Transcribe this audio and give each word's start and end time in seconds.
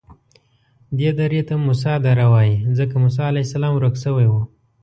دې 0.97 1.09
درې 1.19 1.41
ته 1.47 1.53
موسی 1.65 1.93
دره 2.05 2.25
وایي 2.33 2.55
ځکه 2.77 2.93
موسی 3.03 3.21
علیه 3.29 3.45
السلام 3.47 3.73
ورک 3.75 3.95
شوی 4.03 4.27
و. 4.29 4.33